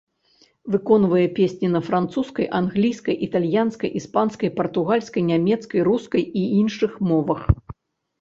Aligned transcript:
Выконвае 0.75 1.25
песні 1.39 1.67
на 1.73 1.81
французскай, 1.89 2.47
англійскай, 2.59 3.15
італьянскай, 3.27 3.89
іспанскай, 3.99 4.49
партугальскай, 4.57 5.27
нямецкай, 5.29 5.81
рускай 5.89 6.23
і 6.41 6.47
іншых 6.61 6.97
мовах. 7.11 7.41